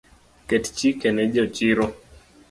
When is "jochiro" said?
1.33-1.85